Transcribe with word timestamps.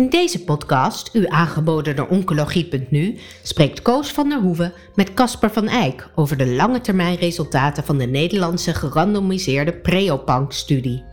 In 0.00 0.08
deze 0.08 0.44
podcast, 0.44 1.10
u 1.12 1.26
aangeboden 1.26 1.96
door 1.96 2.06
Oncologie.nu, 2.08 3.18
spreekt 3.42 3.82
Koos 3.82 4.08
van 4.10 4.28
der 4.28 4.40
Hoeven 4.40 4.72
met 4.94 5.14
Casper 5.14 5.50
van 5.50 5.68
Eyck 5.68 6.10
over 6.14 6.36
de 6.36 6.46
lange 6.46 6.80
termijn 6.80 7.16
resultaten 7.16 7.84
van 7.84 7.98
de 7.98 8.06
Nederlandse 8.06 8.74
gerandomiseerde 8.74 9.72
Preopank-studie. 9.72 11.04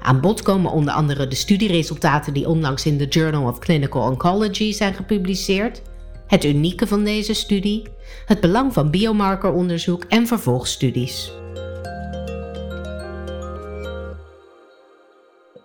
Aan 0.00 0.20
bod 0.20 0.42
komen 0.42 0.72
onder 0.72 0.94
andere 0.94 1.28
de 1.28 1.34
studieresultaten 1.34 2.32
die 2.32 2.48
onlangs 2.48 2.86
in 2.86 2.98
de 2.98 3.06
Journal 3.06 3.48
of 3.48 3.58
Clinical 3.58 4.02
Oncology 4.02 4.72
zijn 4.72 4.94
gepubliceerd, 4.94 5.82
het 6.26 6.44
unieke 6.44 6.86
van 6.86 7.04
deze 7.04 7.34
studie, 7.34 7.82
het 8.26 8.40
belang 8.40 8.72
van 8.72 8.90
biomarkeronderzoek 8.90 10.04
en 10.04 10.26
vervolgstudies. 10.26 11.32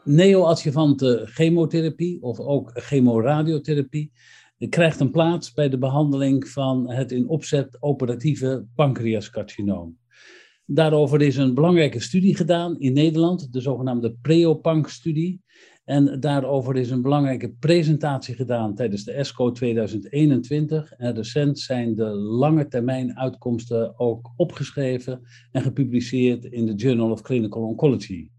Neoadjuvante 0.09 1.21
chemotherapie 1.25 2.21
of 2.21 2.39
ook 2.39 2.71
chemoradiotherapie 2.73 4.11
krijgt 4.69 5.00
een 5.00 5.11
plaats 5.11 5.54
bij 5.54 5.69
de 5.69 5.77
behandeling 5.77 6.47
van 6.47 6.91
het 6.91 7.11
in 7.11 7.27
opzet 7.27 7.77
operatieve 7.79 8.65
pancreascarcinoom. 8.75 9.97
Daarover 10.65 11.21
is 11.21 11.37
een 11.37 11.53
belangrijke 11.53 12.00
studie 12.00 12.36
gedaan 12.36 12.79
in 12.79 12.93
Nederland, 12.93 13.53
de 13.53 13.61
zogenaamde 13.61 14.15
PreOPanc-studie. 14.21 15.41
En 15.86 16.19
daarover 16.19 16.75
is 16.75 16.89
een 16.89 17.01
belangrijke 17.01 17.50
presentatie 17.59 18.36
gedaan 18.36 18.75
tijdens 18.75 19.03
de 19.03 19.11
ESCO 19.11 19.51
2021. 19.51 20.91
En 20.91 21.15
recent 21.15 21.59
zijn 21.59 21.95
de 21.95 22.09
lange 22.15 22.67
termijn 22.67 23.17
uitkomsten 23.17 24.00
ook 24.00 24.33
opgeschreven 24.36 25.21
en 25.51 25.61
gepubliceerd 25.61 26.45
in 26.45 26.65
de 26.65 26.73
Journal 26.73 27.11
of 27.11 27.21
Clinical 27.21 27.61
Oncology. 27.61 28.29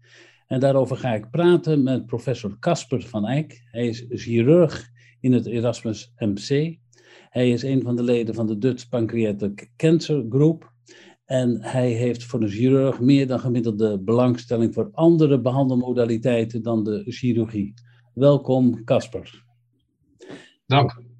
En 0.51 0.59
daarover 0.59 0.97
ga 0.97 1.13
ik 1.13 1.29
praten 1.29 1.83
met 1.83 2.05
professor 2.05 2.59
Casper 2.59 3.01
van 3.01 3.27
Eyck. 3.27 3.61
Hij 3.65 3.87
is 3.87 4.05
chirurg 4.09 4.89
in 5.19 5.33
het 5.33 5.45
Erasmus 5.45 6.13
MC. 6.17 6.77
Hij 7.29 7.51
is 7.51 7.63
een 7.63 7.81
van 7.81 7.95
de 7.95 8.03
leden 8.03 8.35
van 8.35 8.47
de 8.47 8.57
Dutch 8.57 8.89
Pancreatic 8.89 9.71
Cancer 9.75 10.25
Group. 10.29 10.73
En 11.25 11.61
hij 11.61 11.91
heeft 11.91 12.23
voor 12.23 12.41
een 12.41 12.49
chirurg 12.49 12.99
meer 12.99 13.27
dan 13.27 13.39
gemiddelde 13.39 13.99
belangstelling 13.99 14.73
voor 14.73 14.89
andere 14.91 15.41
behandelmodaliteiten 15.41 16.63
dan 16.63 16.83
de 16.83 17.03
chirurgie. 17.05 17.73
Welkom, 18.13 18.83
Casper. 18.83 19.43
Dank. 20.65 21.10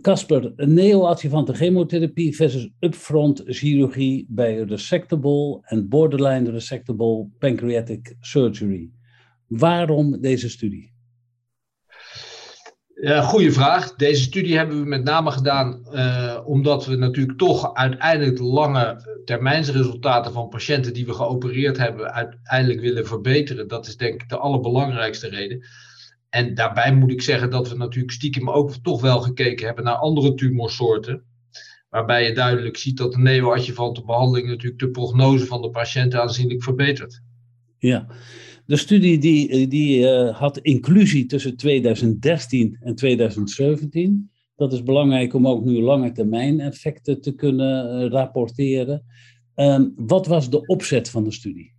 Casper, 0.00 0.52
neoadjuvante 0.56 1.54
chemotherapie 1.54 2.36
versus 2.36 2.68
upfront 2.80 3.42
chirurgie 3.46 4.26
bij 4.28 4.62
resectable 4.62 5.58
en 5.62 5.88
borderline 5.88 6.50
resectable 6.50 7.28
pancreatic 7.38 8.16
surgery. 8.20 8.90
Waarom 9.46 10.20
deze 10.20 10.48
studie? 10.48 10.92
Ja, 13.00 13.22
goede 13.22 13.52
vraag. 13.52 13.96
Deze 13.96 14.22
studie 14.22 14.56
hebben 14.56 14.80
we 14.82 14.88
met 14.88 15.04
name 15.04 15.30
gedaan 15.30 15.86
uh, 15.92 16.38
omdat 16.44 16.86
we 16.86 16.96
natuurlijk 16.96 17.38
toch 17.38 17.74
uiteindelijk 17.74 18.38
lange 18.38 19.02
termijnsresultaten 19.24 20.32
van 20.32 20.48
patiënten 20.48 20.92
die 20.92 21.06
we 21.06 21.14
geopereerd 21.14 21.78
hebben 21.78 22.12
uiteindelijk 22.12 22.80
willen 22.80 23.06
verbeteren. 23.06 23.68
Dat 23.68 23.86
is 23.86 23.96
denk 23.96 24.22
ik 24.22 24.28
de 24.28 24.38
allerbelangrijkste 24.38 25.28
reden. 25.28 25.64
En 26.30 26.54
daarbij 26.54 26.94
moet 26.94 27.10
ik 27.10 27.22
zeggen 27.22 27.50
dat 27.50 27.68
we 27.68 27.76
natuurlijk 27.76 28.12
stiekem 28.12 28.50
ook 28.50 28.74
toch 28.82 29.00
wel 29.00 29.20
gekeken 29.20 29.66
hebben 29.66 29.84
naar 29.84 29.94
andere 29.94 30.34
tumorsoorten. 30.34 31.24
Waarbij 31.88 32.26
je 32.26 32.34
duidelijk 32.34 32.76
ziet 32.76 32.96
dat 32.96 33.12
de 33.12 33.18
neoadjuvante 33.18 34.04
behandeling 34.04 34.48
natuurlijk 34.48 34.80
de 34.80 34.90
prognose 34.90 35.46
van 35.46 35.62
de 35.62 35.70
patiënt 35.70 36.14
aanzienlijk 36.14 36.62
verbetert. 36.62 37.22
Ja, 37.78 38.06
de 38.66 38.76
studie 38.76 39.18
die, 39.18 39.68
die 39.68 40.00
uh, 40.00 40.38
had 40.38 40.58
inclusie 40.58 41.26
tussen 41.26 41.56
2013 41.56 42.76
en 42.80 42.94
2017. 42.94 44.30
Dat 44.56 44.72
is 44.72 44.82
belangrijk 44.82 45.34
om 45.34 45.48
ook 45.48 45.64
nu 45.64 45.80
lange 45.80 46.12
termijn 46.12 46.60
effecten 46.60 47.20
te 47.20 47.34
kunnen 47.34 48.02
uh, 48.04 48.10
rapporteren. 48.10 49.04
Um, 49.54 49.92
wat 49.96 50.26
was 50.26 50.50
de 50.50 50.66
opzet 50.66 51.10
van 51.10 51.24
de 51.24 51.32
studie? 51.32 51.74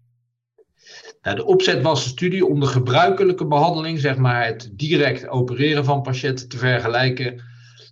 De 1.21 1.45
opzet 1.45 1.81
was 1.81 2.03
de 2.03 2.09
studie 2.09 2.45
om 2.45 2.59
de 2.59 2.65
gebruikelijke 2.65 3.47
behandeling, 3.47 3.99
zeg 3.99 4.17
maar 4.17 4.45
het 4.45 4.71
direct 4.73 5.27
opereren 5.27 5.85
van 5.85 6.01
patiënten, 6.01 6.49
te 6.49 6.57
vergelijken 6.57 7.43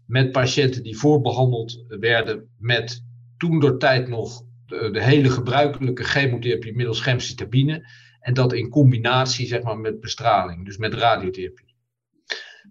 met 0.05 0.31
patiënten 0.31 0.83
die 0.83 0.97
voorbehandeld 0.97 1.83
werden 1.87 2.49
met 2.57 3.03
toen 3.37 3.59
door 3.59 3.77
tijd 3.77 4.07
nog 4.07 4.41
de, 4.65 5.03
hele 5.03 5.29
gebruikelijke 5.29 6.03
chemotherapie 6.03 6.75
middels 6.75 7.01
gemcitabine. 7.01 7.87
En 8.19 8.33
dat 8.33 8.53
in 8.53 8.69
combinatie 8.69 9.47
zeg 9.47 9.61
maar, 9.61 9.77
met 9.77 9.99
bestraling, 9.99 10.65
dus 10.65 10.77
met 10.77 10.93
radiotherapie. 10.93 11.75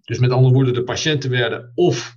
Dus 0.04 0.18
met 0.18 0.30
andere 0.30 0.54
woorden, 0.54 0.74
de 0.74 0.84
patiënten 0.84 1.30
werden 1.30 1.72
of 1.74 2.16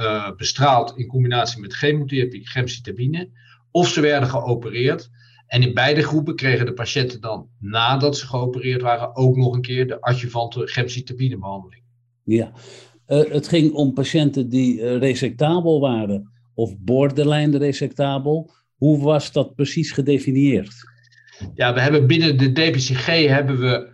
uh, 0.00 0.30
bestraald 0.36 0.96
in 0.96 1.06
combinatie 1.06 1.60
met 1.60 1.74
chemotherapie, 1.74 2.48
gemcitabine, 2.48 3.30
of 3.70 3.88
ze 3.88 4.00
werden 4.00 4.28
geopereerd 4.28 5.10
en 5.50 5.62
in 5.62 5.74
beide 5.74 6.02
groepen 6.02 6.36
kregen 6.36 6.66
de 6.66 6.72
patiënten 6.72 7.20
dan, 7.20 7.48
nadat 7.58 8.16
ze 8.16 8.26
geopereerd 8.26 8.82
waren, 8.82 9.16
ook 9.16 9.36
nog 9.36 9.54
een 9.54 9.60
keer 9.60 9.86
de 9.86 10.00
adjuvante 10.00 10.66
gemcitabinebehandeling. 10.66 11.82
Ja, 12.24 12.52
uh, 13.08 13.30
het 13.30 13.48
ging 13.48 13.72
om 13.72 13.92
patiënten 13.92 14.48
die 14.48 14.80
uh, 14.80 14.96
resectabel 14.98 15.80
waren 15.80 16.30
of 16.54 16.78
borderline 16.78 17.58
resectabel. 17.58 18.50
Hoe 18.76 19.02
was 19.02 19.32
dat 19.32 19.54
precies 19.54 19.92
gedefinieerd? 19.92 20.74
Ja, 21.54 21.74
we 21.74 21.80
hebben 21.80 22.06
binnen 22.06 22.38
de 22.38 22.52
DPCG 22.52 23.06
hebben 23.06 23.60
we 23.60 23.88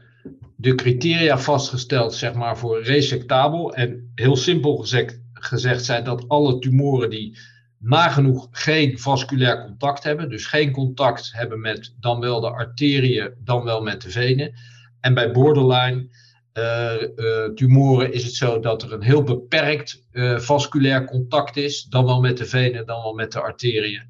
de 0.56 0.74
criteria 0.74 1.38
vastgesteld, 1.38 2.14
zeg 2.14 2.34
maar, 2.34 2.58
voor 2.58 2.82
resectabel. 2.82 3.74
En 3.74 4.10
heel 4.14 4.36
simpel 4.36 4.76
gezegd, 4.76 5.20
gezegd 5.32 5.84
zijn 5.84 6.04
dat 6.04 6.28
alle 6.28 6.58
tumoren 6.58 7.10
die 7.10 7.38
nagenoeg 7.86 8.48
geen 8.50 8.98
vasculair 8.98 9.64
contact 9.64 10.02
hebben. 10.02 10.28
Dus 10.28 10.47
geen 10.47 10.72
contact 10.72 11.32
hebben 11.32 11.60
met 11.60 11.94
dan 12.00 12.20
wel 12.20 12.41
de 12.41 12.50
arteriën, 12.50 13.34
dan 13.38 13.64
wel 13.64 13.82
met 13.82 14.02
de 14.02 14.10
venen. 14.10 14.54
En 15.00 15.14
bij 15.14 15.30
borderline 15.30 16.08
uh, 16.54 16.92
uh, 17.16 17.44
tumoren 17.54 18.12
is 18.12 18.24
het 18.24 18.34
zo 18.34 18.60
dat 18.60 18.82
er 18.82 18.92
een 18.92 19.02
heel 19.02 19.22
beperkt 19.22 20.04
uh, 20.12 20.38
vasculair 20.38 21.04
contact 21.04 21.56
is. 21.56 21.82
Dan 21.82 22.04
wel 22.04 22.20
met 22.20 22.38
de 22.38 22.47
venen, 22.47 22.86
dan 22.86 23.02
wel 23.02 23.14
met 23.14 23.32
de 23.32 23.41
arteriën. 23.41 24.03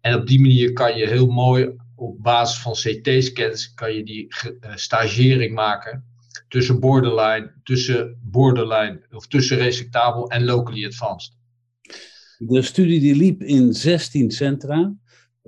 En 0.00 0.14
op 0.14 0.26
die 0.26 0.40
manier 0.40 0.72
kan 0.72 0.96
je 0.96 1.08
heel 1.08 1.26
mooi 1.26 1.70
op 1.94 2.22
basis 2.22 2.60
van 2.60 2.72
CT-scans 2.72 3.74
kan 3.74 3.94
je 3.94 4.04
die 4.04 4.26
stagering 4.74 5.54
maken 5.54 6.04
tussen 6.48 6.80
borderline, 6.80 7.52
tussen 7.62 8.18
borderline 8.22 9.06
of 9.10 9.26
tussen 9.26 9.56
resectabel 9.56 10.30
en 10.30 10.44
locally 10.44 10.86
advanced. 10.86 11.37
De 12.38 12.62
studie 12.62 13.00
die 13.00 13.16
liep 13.16 13.42
in 13.42 13.74
16 13.74 14.30
centra 14.30 14.94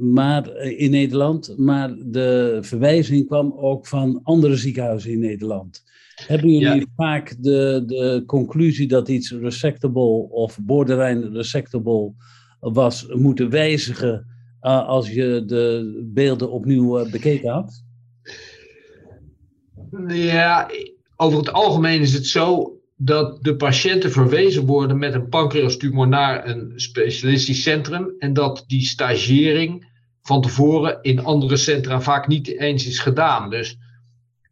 maar, 0.00 0.48
eh, 0.48 0.80
in 0.80 0.90
Nederland, 0.90 1.54
maar 1.56 1.94
de 1.98 2.58
verwijzing 2.60 3.26
kwam 3.26 3.52
ook 3.56 3.86
van 3.86 4.20
andere 4.22 4.56
ziekenhuizen 4.56 5.10
in 5.10 5.18
Nederland. 5.18 5.82
Hebben 6.26 6.50
jullie 6.50 6.80
ja. 6.80 6.86
vaak 6.96 7.36
de, 7.42 7.82
de 7.86 8.22
conclusie 8.26 8.88
dat 8.88 9.08
iets 9.08 9.30
resectable 9.30 10.28
of 10.30 10.58
borderline 10.62 11.28
resectable 11.28 12.12
was 12.60 13.06
moeten 13.08 13.50
wijzigen 13.50 14.26
uh, 14.62 14.88
als 14.88 15.10
je 15.10 15.42
de 15.46 15.92
beelden 16.14 16.50
opnieuw 16.50 17.00
uh, 17.00 17.10
bekeken 17.10 17.50
had? 17.50 17.84
Ja, 20.08 20.70
over 21.16 21.38
het 21.38 21.52
algemeen 21.52 22.00
is 22.00 22.12
het 22.12 22.26
zo 22.26 22.79
dat 23.02 23.42
de 23.44 23.56
patiënten 23.56 24.10
verwezen 24.10 24.66
worden 24.66 24.98
met 24.98 25.14
een 25.14 25.28
pancreastumor 25.28 26.08
naar 26.08 26.48
een 26.48 26.72
specialistisch 26.76 27.62
centrum 27.62 28.14
en 28.18 28.32
dat 28.32 28.64
die 28.66 28.82
stagering 28.82 29.88
van 30.22 30.42
tevoren 30.42 30.98
in 31.02 31.24
andere 31.24 31.56
centra 31.56 32.00
vaak 32.00 32.26
niet 32.26 32.58
eens 32.58 32.86
is 32.86 32.98
gedaan. 32.98 33.50
Dus 33.50 33.78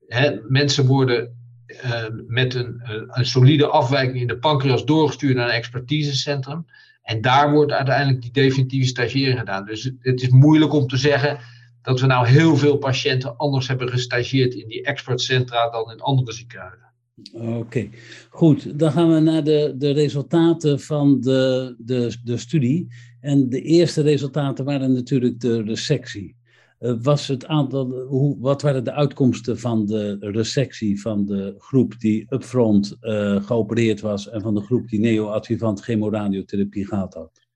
hè, 0.07 0.39
mensen 0.47 0.87
worden 0.87 1.37
uh, 1.67 2.05
met 2.27 2.55
een, 2.55 2.81
een 3.09 3.27
solide 3.27 3.67
afwijking 3.67 4.21
in 4.21 4.27
de 4.27 4.39
pancreas 4.39 4.85
doorgestuurd 4.85 5.37
naar 5.37 5.49
een 5.49 5.55
expertisecentrum. 5.55 6.67
En 7.03 7.21
daar 7.21 7.53
wordt 7.53 7.73
uiteindelijk 7.73 8.23
die 8.23 8.33
definitieve 8.33 8.89
stagering 8.89 9.39
gedaan. 9.39 9.65
Dus 9.65 9.91
het 10.01 10.23
is 10.23 10.29
moeilijk 10.29 10.73
om 10.73 10.87
te 10.87 10.97
zeggen 10.97 11.39
dat 11.83 12.01
we 12.01 12.07
nou 12.07 12.27
heel 12.27 12.57
veel 12.57 12.77
patiënten 12.77 13.37
anders 13.37 13.69
hebben 13.69 13.89
gestageerd 13.89 14.55
in 14.55 14.69
die 14.69 14.83
expertcentra 14.83 15.71
dan 15.71 15.91
in 15.91 16.01
andere 16.01 16.33
ziekenhuizen. 16.33 16.88
Oké, 17.33 17.89
goed. 18.31 18.79
Dan 18.79 18.93
gaan 18.93 19.15
we 19.15 19.21
naar 19.21 19.45
de, 19.45 19.75
de 19.79 19.91
resultaten 19.91 20.81
van 20.81 21.21
de, 21.21 21.75
de, 21.79 22.17
de 22.25 22.37
studie. 22.37 22.87
En 23.21 23.49
de 23.49 23.61
eerste 23.61 24.03
resultaten 24.03 24.65
waren 24.65 24.93
natuurlijk 24.93 25.41
de 25.41 25.63
resectie. 25.63 26.37
Uh, 26.81 26.93
was 27.03 27.27
het 27.27 27.47
aantal, 27.47 27.91
hoe, 27.91 28.37
wat 28.41 28.63
waren 28.63 28.85
de 28.85 28.93
uitkomsten 28.93 29.59
van 29.59 29.87
de 29.87 30.17
resectie 30.21 31.01
van 31.01 31.27
de 31.27 31.55
groep 31.59 31.99
die 31.99 32.27
upfront 32.29 32.97
uh, 33.01 33.43
geopereerd 33.43 34.01
was 34.01 34.29
en 34.29 34.41
van 34.41 34.55
de 34.55 34.61
groep 34.61 34.89
die 34.89 35.01
neoadjuvant 35.01 35.81
chemoradiotherapie 35.81 36.87
gehad 36.87 37.15
had? 37.15 37.48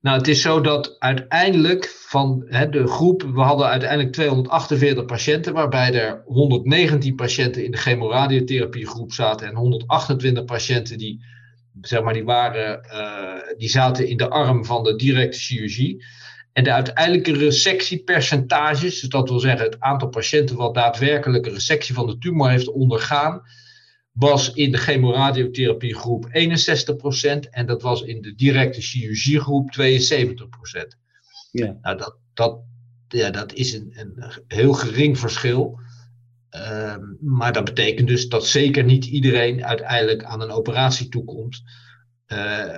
Nou, 0.00 0.18
het 0.18 0.28
is 0.28 0.42
zo 0.42 0.60
dat 0.60 0.96
uiteindelijk 0.98 1.88
van 1.88 2.44
hè, 2.46 2.68
de 2.68 2.86
groep, 2.86 3.22
we 3.22 3.40
hadden 3.40 3.66
uiteindelijk 3.66 4.12
248 4.12 5.04
patiënten, 5.04 5.52
waarbij 5.52 5.94
er 5.94 6.22
119 6.24 7.14
patiënten 7.14 7.64
in 7.64 7.70
de 7.70 7.76
chemoradiotherapiegroep 7.76 9.12
zaten 9.12 9.48
en 9.48 9.54
128 9.54 10.44
patiënten 10.44 10.98
die, 10.98 11.24
zeg 11.80 12.02
maar, 12.02 12.12
die, 12.12 12.24
waren, 12.24 12.86
uh, 12.92 13.58
die 13.58 13.68
zaten 13.68 14.08
in 14.08 14.16
de 14.16 14.28
arm 14.28 14.64
van 14.64 14.82
de 14.82 14.96
directe 14.96 15.38
chirurgie. 15.38 16.04
En 16.52 16.64
de 16.64 16.72
uiteindelijke 16.72 17.32
resectiepercentages, 17.32 19.00
dus 19.00 19.08
dat 19.08 19.28
wil 19.28 19.38
zeggen 19.38 19.64
het 19.64 19.80
aantal 19.80 20.08
patiënten 20.08 20.56
wat 20.56 20.74
daadwerkelijk 20.74 21.46
een 21.46 21.52
resectie 21.52 21.94
van 21.94 22.06
de 22.06 22.18
tumor 22.18 22.50
heeft 22.50 22.72
ondergaan, 22.72 23.42
was 24.12 24.52
in 24.52 24.72
de 24.72 24.78
chemoradiotherapiegroep 24.78 26.28
61% 26.28 26.30
en 27.50 27.66
dat 27.66 27.82
was 27.82 28.02
in 28.02 28.22
de 28.22 28.34
directe 28.34 28.80
chirurgiegroep 28.80 29.70
72%. 29.72 30.98
Ja. 31.50 31.78
Nou, 31.82 31.96
dat, 31.96 32.16
dat, 32.34 32.60
ja, 33.08 33.30
dat 33.30 33.52
is 33.52 33.72
een, 33.72 33.92
een 33.94 34.24
heel 34.46 34.72
gering 34.72 35.18
verschil. 35.18 35.80
Ehm, 36.50 37.00
maar 37.20 37.52
dat 37.52 37.64
betekent 37.64 38.08
dus 38.08 38.28
dat 38.28 38.46
zeker 38.46 38.84
niet 38.84 39.04
iedereen 39.04 39.64
uiteindelijk 39.64 40.24
aan 40.24 40.40
een 40.40 40.50
operatie 40.50 41.08
toekomt. 41.08 41.62
Uh, 42.26 42.76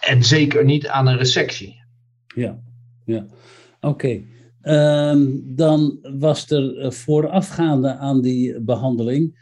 en 0.00 0.24
zeker 0.24 0.64
niet 0.64 0.86
aan 0.86 1.06
een 1.06 1.16
resectie. 1.16 1.84
Ja, 2.34 2.58
ja. 3.04 3.26
oké. 3.80 4.22
Ehm, 4.60 5.26
dan 5.42 5.98
was 6.18 6.50
er 6.50 6.78
eh, 6.78 6.90
voorafgaande 6.90 7.96
aan 7.96 8.20
die 8.20 8.60
behandeling 8.60 9.38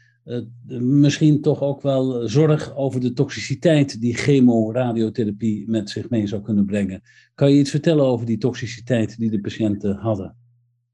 misschien 0.81 1.43
toch 1.43 1.61
ook 1.61 1.83
wel 1.83 2.29
zorg 2.29 2.77
over 2.77 3.01
de 3.01 3.13
toxiciteit 3.13 4.01
die 4.01 4.15
chemoradiotherapie 4.15 5.65
met 5.69 5.91
zich 5.91 6.11
mee 6.11 6.27
zou 6.27 6.43
kunnen 6.43 6.67
brengen. 6.67 7.03
Kan 7.35 7.51
je 7.51 7.59
iets 7.59 7.71
vertellen 7.71 8.05
over 8.05 8.27
die 8.27 8.39
toxiciteit 8.39 9.19
die 9.19 9.31
de 9.31 9.41
patiënten 9.41 9.97
hadden? 9.97 10.37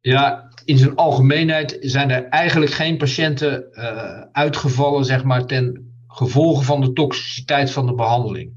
Ja, 0.01 0.49
in 0.65 0.79
zijn 0.79 0.95
algemeenheid 0.95 1.77
zijn 1.81 2.11
er 2.11 2.25
eigenlijk 2.25 2.73
geen 2.73 2.97
patiënten 2.97 3.65
uh, 3.73 4.21
uitgevallen, 4.33 5.05
zeg 5.05 5.25
maar, 5.25 5.47
ten 5.47 5.93
gevolge 6.07 6.65
van 6.65 6.81
de 6.81 6.93
toxiciteit 6.93 7.71
van 7.71 7.87
de 7.87 7.95
behandeling. 7.95 8.53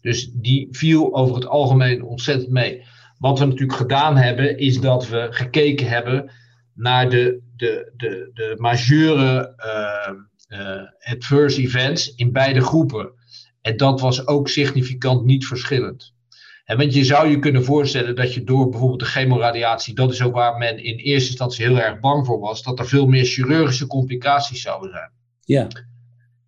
Dus 0.00 0.30
die 0.32 0.68
viel 0.70 1.14
over 1.14 1.34
het 1.34 1.46
algemeen 1.46 2.02
ontzettend 2.02 2.50
mee. 2.50 2.82
Wat 3.18 3.38
we 3.38 3.44
natuurlijk 3.44 3.78
gedaan 3.78 4.16
hebben, 4.16 4.58
is 4.58 4.80
dat 4.80 5.08
we 5.08 5.26
gekeken 5.30 5.88
hebben 5.88 6.30
naar 6.74 7.10
de, 7.10 7.40
de, 7.58 7.92
de, 7.96 8.30
de 8.34 8.54
majeure 8.58 9.54
uh, 9.58 10.58
uh, 10.60 11.12
adverse 11.12 11.60
events 11.60 12.14
in 12.14 12.32
beide 12.32 12.60
groepen. 12.60 13.12
En 13.60 13.76
dat 13.76 14.00
was 14.00 14.26
ook 14.26 14.48
significant 14.48 15.24
niet 15.24 15.46
verschillend. 15.46 16.16
En 16.64 16.76
want 16.76 16.94
je 16.94 17.04
zou 17.04 17.28
je 17.28 17.38
kunnen 17.38 17.64
voorstellen 17.64 18.16
dat 18.16 18.34
je 18.34 18.44
door 18.44 18.68
bijvoorbeeld 18.68 19.00
de 19.00 19.06
chemoradiatie, 19.06 19.94
dat 19.94 20.12
is 20.12 20.22
ook 20.22 20.34
waar 20.34 20.58
men 20.58 20.84
in 20.84 20.96
eerste 20.96 21.28
instantie 21.28 21.66
heel 21.66 21.78
erg 21.78 22.00
bang 22.00 22.26
voor 22.26 22.38
was, 22.38 22.62
dat 22.62 22.78
er 22.78 22.86
veel 22.86 23.06
meer 23.06 23.24
chirurgische 23.24 23.86
complicaties 23.86 24.62
zouden 24.62 24.90
zijn. 24.90 25.10
Ja. 25.40 25.66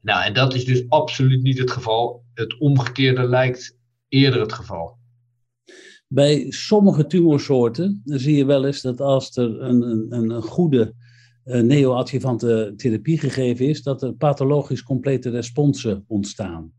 Nou, 0.00 0.24
en 0.24 0.32
dat 0.32 0.54
is 0.54 0.64
dus 0.64 0.88
absoluut 0.88 1.42
niet 1.42 1.58
het 1.58 1.70
geval. 1.70 2.24
Het 2.34 2.58
omgekeerde 2.58 3.28
lijkt 3.28 3.78
eerder 4.08 4.40
het 4.40 4.52
geval. 4.52 4.98
Bij 6.12 6.46
sommige 6.48 7.06
tumorsoorten 7.06 8.02
zie 8.04 8.36
je 8.36 8.44
wel 8.44 8.64
eens 8.64 8.80
dat 8.80 9.00
als 9.00 9.36
er 9.36 9.62
een, 9.62 9.82
een, 9.82 10.30
een 10.30 10.42
goede 10.42 10.94
uh, 11.44 11.60
neoadjuvante 11.60 12.72
therapie 12.76 13.18
gegeven 13.18 13.68
is, 13.68 13.82
dat 13.82 14.02
er 14.02 14.12
pathologisch 14.12 14.82
complete 14.82 15.30
responsen 15.30 16.04
ontstaan. 16.06 16.72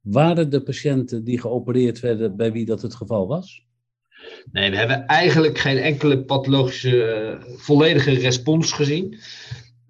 Waren 0.00 0.50
de 0.50 0.62
patiënten 0.62 1.24
die 1.24 1.40
geopereerd 1.40 2.00
werden 2.00 2.36
bij 2.36 2.52
wie 2.52 2.64
dat 2.64 2.82
het 2.82 2.94
geval 2.94 3.26
was? 3.26 3.66
Nee, 4.52 4.70
we 4.70 4.76
hebben 4.76 5.06
eigenlijk 5.06 5.58
geen 5.58 5.78
enkele 5.78 6.24
pathologische 6.24 7.38
uh, 7.40 7.56
volledige 7.56 8.10
respons 8.10 8.72
gezien. 8.72 9.18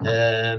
Uh, 0.04 0.52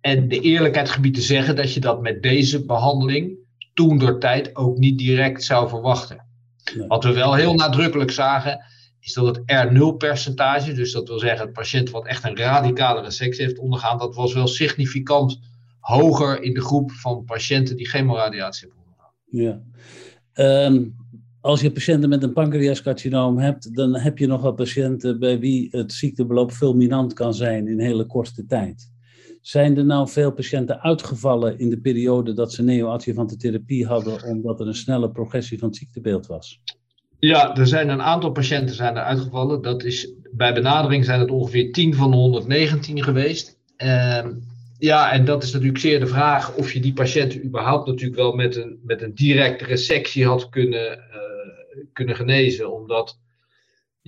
en 0.00 0.28
de 0.28 0.40
eerlijkheid 0.40 0.90
gebied 0.90 1.14
te 1.14 1.20
zeggen 1.20 1.56
dat 1.56 1.74
je 1.74 1.80
dat 1.80 2.02
met 2.02 2.22
deze 2.22 2.64
behandeling 2.64 3.36
toen 3.74 3.98
door 3.98 4.20
tijd 4.20 4.56
ook 4.56 4.78
niet 4.78 4.98
direct 4.98 5.44
zou 5.44 5.68
verwachten. 5.68 6.27
Wat 6.88 7.04
we 7.04 7.12
wel 7.12 7.34
heel 7.34 7.54
nadrukkelijk 7.54 8.10
zagen, 8.10 8.64
is 9.00 9.12
dat 9.12 9.26
het 9.26 9.38
R0-percentage, 9.38 10.72
dus 10.72 10.92
dat 10.92 11.08
wil 11.08 11.18
zeggen 11.18 11.44
het 11.44 11.52
patiënt 11.52 11.90
wat 11.90 12.06
echt 12.06 12.24
een 12.24 12.36
radicale 12.36 13.00
resectie 13.00 13.44
heeft 13.44 13.58
ondergaan, 13.58 13.98
dat 13.98 14.14
was 14.14 14.34
wel 14.34 14.46
significant 14.46 15.38
hoger 15.80 16.42
in 16.42 16.54
de 16.54 16.60
groep 16.60 16.90
van 16.92 17.24
patiënten 17.24 17.76
die 17.76 17.88
chemoradiatie 17.88 18.68
hebben 18.68 18.84
ondergaan. 18.84 19.12
Ja. 19.24 19.60
Um, 20.66 20.96
als 21.40 21.60
je 21.60 21.72
patiënten 21.72 22.08
met 22.08 22.22
een 22.22 22.32
pancreascarcinoom 22.32 23.38
hebt, 23.38 23.74
dan 23.74 23.96
heb 23.96 24.18
je 24.18 24.26
nog 24.26 24.42
wel 24.42 24.52
patiënten 24.52 25.18
bij 25.18 25.38
wie 25.38 25.68
het 25.70 25.92
ziektebeloop 25.92 26.52
fulminant 26.52 27.12
kan 27.12 27.34
zijn 27.34 27.68
in 27.68 27.80
hele 27.80 28.06
korte 28.06 28.46
tijd. 28.46 28.90
Zijn 29.48 29.76
er 29.76 29.84
nou 29.84 30.08
veel 30.08 30.32
patiënten 30.32 30.80
uitgevallen 30.80 31.58
in 31.58 31.70
de 31.70 31.80
periode 31.80 32.32
dat 32.32 32.52
ze 32.52 32.62
neoadjuvante 32.62 33.36
therapie 33.36 33.86
hadden, 33.86 34.24
omdat 34.24 34.60
er 34.60 34.66
een 34.66 34.74
snelle 34.74 35.10
progressie 35.10 35.58
van 35.58 35.68
het 35.68 35.76
ziektebeeld 35.76 36.26
was? 36.26 36.60
Ja, 37.18 37.56
er 37.56 37.66
zijn 37.66 37.88
een 37.88 38.02
aantal 38.02 38.30
patiënten 38.30 38.74
zijn 38.74 38.96
er 38.96 39.02
uitgevallen. 39.02 39.62
Dat 39.62 39.84
is, 39.84 40.12
bij 40.32 40.54
benadering 40.54 41.04
zijn 41.04 41.20
het 41.20 41.30
ongeveer 41.30 41.72
10 41.72 41.94
van 41.94 42.10
de 42.10 42.16
119 42.16 43.02
geweest. 43.02 43.58
Uh, 43.76 44.26
ja, 44.78 45.12
en 45.12 45.24
dat 45.24 45.42
is 45.42 45.52
natuurlijk 45.52 45.78
zeer 45.78 46.00
de 46.00 46.06
vraag 46.06 46.54
of 46.54 46.72
je 46.72 46.80
die 46.80 46.92
patiënten 46.92 47.44
überhaupt 47.44 47.86
natuurlijk 47.86 48.20
wel 48.20 48.32
met 48.32 48.56
een, 48.56 48.80
met 48.82 49.02
een 49.02 49.14
directe 49.14 49.64
resectie 49.64 50.26
had 50.26 50.48
kunnen, 50.48 50.98
uh, 50.98 51.84
kunnen 51.92 52.16
genezen. 52.16 52.72
Omdat 52.72 53.18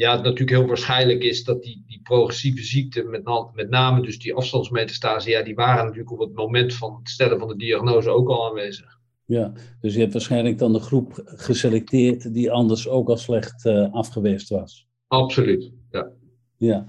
ja, 0.01 0.13
het 0.13 0.23
natuurlijk 0.23 0.51
heel 0.51 0.67
waarschijnlijk 0.67 1.23
is 1.23 1.45
dat 1.45 1.63
die, 1.63 1.85
die 1.87 2.01
progressieve 2.03 2.63
ziekte, 2.63 3.03
met, 3.03 3.23
met 3.55 3.71
name 3.71 4.03
dus 4.03 4.19
die 4.19 4.35
afstandsmetastase, 4.35 5.31
ja, 5.31 5.43
die 5.43 5.55
waren 5.55 5.85
natuurlijk 5.85 6.11
op 6.11 6.19
het 6.19 6.35
moment 6.35 6.75
van 6.75 6.97
het 6.99 7.09
stellen 7.09 7.39
van 7.39 7.49
de 7.49 7.57
diagnose 7.57 8.11
ook 8.11 8.29
al 8.29 8.49
aanwezig. 8.49 8.99
Ja, 9.25 9.53
dus 9.81 9.95
je 9.95 10.01
hebt 10.01 10.13
waarschijnlijk 10.13 10.59
dan 10.59 10.73
de 10.73 10.79
groep 10.79 11.23
geselecteerd 11.25 12.35
die 12.35 12.51
anders 12.51 12.89
ook 12.89 13.09
al 13.09 13.17
slecht 13.17 13.65
uh, 13.65 13.93
afgeweest 13.93 14.49
was. 14.49 14.87
Absoluut, 15.07 15.73
ja. 15.91 16.11
Ja. 16.57 16.85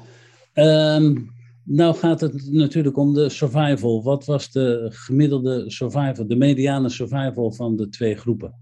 Um, 0.95 1.31
nou 1.63 1.95
gaat 1.95 2.21
het 2.21 2.51
natuurlijk 2.51 2.97
om 2.97 3.13
de 3.13 3.29
survival. 3.29 4.03
Wat 4.03 4.25
was 4.25 4.51
de 4.51 4.87
gemiddelde 4.89 5.71
survival, 5.71 6.27
de 6.27 6.35
mediane 6.35 6.89
survival 6.89 7.51
van 7.51 7.75
de 7.75 7.89
twee 7.89 8.15
groepen? 8.15 8.60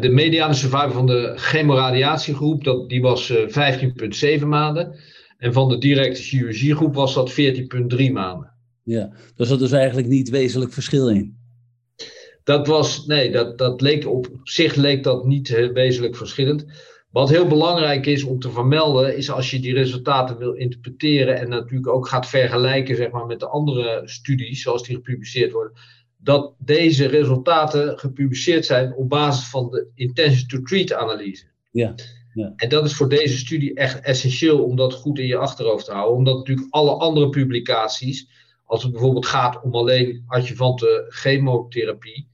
De 0.00 0.08
mediane 0.08 0.54
survival 0.54 0.90
van 0.90 1.06
de 1.06 1.32
chemoradiatiegroep, 1.36 2.64
dat, 2.64 2.88
die 2.88 3.02
was 3.02 3.32
15,7 3.32 3.46
eh, 4.20 4.42
maanden. 4.42 5.00
En 5.38 5.52
van 5.52 5.68
de 5.68 5.78
directe 5.78 6.22
chirurgiegroep 6.22 6.94
was 6.94 7.14
dat 7.14 7.30
14,3 7.30 8.12
maanden. 8.12 8.52
Ja, 8.82 9.12
dus 9.36 9.48
dat 9.48 9.60
is 9.60 9.72
eigenlijk 9.72 10.08
niet 10.08 10.30
wezenlijk 10.30 10.72
verschil 10.72 11.08
in. 11.08 11.36
Dat 12.44 12.66
was, 12.66 13.06
nee, 13.06 13.30
dat, 13.30 13.58
dat 13.58 13.80
leek 13.80 14.06
op 14.06 14.28
zich 14.42 14.74
leek 14.74 15.02
dat 15.02 15.26
niet 15.26 15.70
wezenlijk 15.72 16.16
verschillend. 16.16 16.66
Wat 17.10 17.28
heel 17.28 17.46
belangrijk 17.46 18.06
is 18.06 18.24
om 18.24 18.38
te 18.38 18.50
vermelden, 18.50 19.16
is 19.16 19.30
als 19.30 19.50
je 19.50 19.60
die 19.60 19.74
resultaten 19.74 20.38
wil 20.38 20.52
interpreteren 20.52 21.38
en 21.38 21.48
natuurlijk 21.48 21.88
ook 21.88 22.08
gaat 22.08 22.28
vergelijken 22.28 22.96
zeg 22.96 23.10
maar, 23.10 23.26
met 23.26 23.40
de 23.40 23.48
andere 23.48 24.02
studies 24.04 24.62
zoals 24.62 24.82
die 24.82 24.94
gepubliceerd 24.94 25.52
worden, 25.52 25.72
dat 26.22 26.54
deze 26.58 27.06
resultaten 27.06 27.98
gepubliceerd 27.98 28.66
zijn 28.66 28.94
op 28.94 29.08
basis 29.08 29.48
van 29.48 29.70
de 29.70 29.90
intention 29.94 30.48
to 30.48 30.62
treat 30.62 30.92
analyse. 30.92 31.44
Ja, 31.70 31.94
ja. 32.34 32.52
En 32.56 32.68
dat 32.68 32.84
is 32.84 32.94
voor 32.94 33.08
deze 33.08 33.36
studie 33.36 33.74
echt 33.74 34.00
essentieel 34.00 34.64
om 34.64 34.76
dat 34.76 34.94
goed 34.94 35.18
in 35.18 35.26
je 35.26 35.36
achterhoofd 35.36 35.84
te 35.84 35.92
houden, 35.92 36.16
omdat 36.16 36.36
natuurlijk 36.36 36.66
alle 36.70 36.90
andere 36.90 37.28
publicaties, 37.28 38.28
als 38.64 38.82
het 38.82 38.92
bijvoorbeeld 38.92 39.26
gaat 39.26 39.62
om 39.62 39.74
alleen 39.74 40.24
adjuvante 40.26 41.06
chemotherapie, 41.08 42.30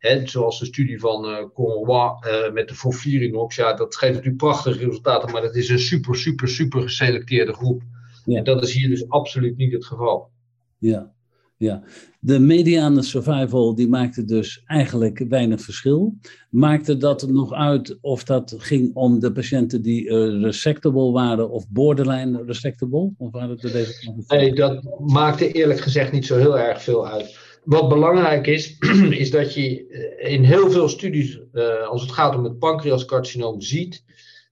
Hè, 0.00 0.26
zoals 0.26 0.58
de 0.58 0.66
studie 0.66 1.00
van 1.00 1.24
uh, 1.24 1.44
Conroy 1.54 2.18
uh, 2.26 2.52
met 2.52 2.68
de 2.68 2.74
Fofirinox. 2.74 3.56
Ja, 3.56 3.74
dat 3.74 3.96
geeft 3.96 4.12
natuurlijk 4.12 4.42
prachtige 4.42 4.78
resultaten, 4.78 5.32
maar 5.32 5.42
dat 5.42 5.54
is 5.54 5.68
een 5.68 5.78
super, 5.78 6.16
super, 6.16 6.48
super 6.48 6.82
geselecteerde 6.82 7.52
groep. 7.52 7.82
Ja. 8.24 8.36
En 8.36 8.44
dat 8.44 8.62
is 8.62 8.72
hier 8.72 8.88
dus 8.88 9.08
absoluut 9.08 9.56
niet 9.56 9.72
het 9.72 9.84
geval. 9.84 10.30
Ja, 10.78 11.12
ja. 11.60 11.82
De 12.20 12.38
mediane 12.38 13.02
survival 13.02 13.74
die 13.74 13.88
maakte 13.88 14.24
dus 14.24 14.62
eigenlijk 14.66 15.24
weinig 15.28 15.60
verschil. 15.60 16.14
Maakte 16.50 16.96
dat 16.96 17.28
nog 17.28 17.52
uit 17.52 17.98
of 18.00 18.24
dat 18.24 18.54
ging 18.58 18.94
om 18.94 19.18
de 19.20 19.32
patiënten 19.32 19.82
die 19.82 20.04
uh, 20.04 20.42
resectable 20.42 21.10
waren 21.10 21.50
of 21.50 21.68
borderline 21.68 22.42
resectable? 22.44 23.12
Of 23.18 23.30
waren 23.30 23.50
het 23.50 23.60
deze 23.60 24.12
nee, 24.28 24.54
dat 24.54 24.98
maakte 24.98 25.52
eerlijk 25.52 25.80
gezegd 25.80 26.12
niet 26.12 26.26
zo 26.26 26.36
heel 26.36 26.58
erg 26.58 26.82
veel 26.82 27.08
uit 27.08 27.38
wat 27.64 27.88
belangrijk 27.88 28.46
is, 28.46 28.76
is 29.22 29.30
dat 29.30 29.54
je 29.54 29.86
eh, 29.88 30.32
in 30.32 30.44
heel 30.44 30.70
veel 30.70 30.88
studies, 30.88 31.40
uh, 31.52 31.88
als 31.88 32.02
het 32.02 32.12
gaat 32.12 32.36
om 32.36 32.44
het 32.44 32.58
pancreascarcinoom, 32.58 33.60
ziet 33.60 34.04